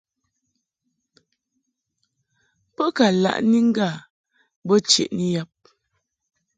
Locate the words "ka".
2.95-3.07